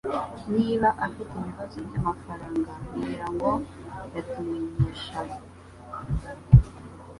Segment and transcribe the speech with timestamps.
[0.55, 3.49] Niba afite ibibazo byamafaranga, ngira ngo
[4.13, 5.19] yatumenyesha.